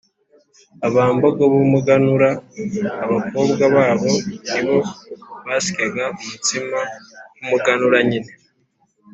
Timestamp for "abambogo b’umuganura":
0.87-2.29